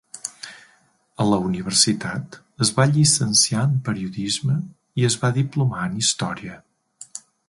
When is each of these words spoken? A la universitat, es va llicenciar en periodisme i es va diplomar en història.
A 1.25 1.27
la 1.31 1.37
universitat, 1.49 2.37
es 2.65 2.71
va 2.79 2.87
llicenciar 2.95 3.65
en 3.67 3.75
periodisme 3.89 4.55
i 5.03 5.07
es 5.11 5.19
va 5.25 5.31
diplomar 5.37 5.85
en 5.91 5.97
història. 6.05 6.57